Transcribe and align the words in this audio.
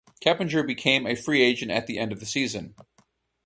Keppinger 0.19 0.63
became 0.65 1.05
a 1.05 1.13
free-agent 1.15 1.69
at 1.69 1.85
the 1.85 1.99
end 1.99 2.11
of 2.11 2.19
the 2.19 2.25
season. 2.25 2.73